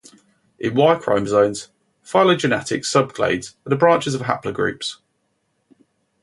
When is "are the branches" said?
3.67-4.15